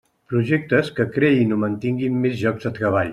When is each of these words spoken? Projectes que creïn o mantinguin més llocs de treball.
Projectes 0.31 0.89
que 0.99 1.05
creïn 1.17 1.53
o 1.57 1.59
mantinguin 1.65 2.17
més 2.25 2.43
llocs 2.45 2.69
de 2.69 2.77
treball. 2.81 3.09